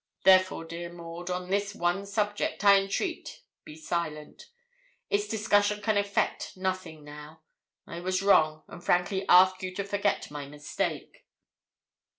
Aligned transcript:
Therefore, 0.23 0.65
dear 0.65 0.91
Maud, 0.91 1.29
on 1.29 1.51
this 1.51 1.75
one 1.75 2.07
subject, 2.07 2.63
I 2.63 2.79
entreat, 2.79 3.43
be 3.63 3.75
silent; 3.75 4.47
its 5.11 5.27
discussion 5.27 5.79
can 5.79 5.95
effect 5.95 6.53
nothing 6.57 7.03
now. 7.03 7.43
I 7.85 7.99
was 7.99 8.23
wrong, 8.23 8.63
and 8.67 8.83
frankly 8.83 9.27
ask 9.29 9.61
you 9.61 9.75
to 9.75 9.83
forget 9.83 10.31
my 10.31 10.47
mistake.' 10.47 11.27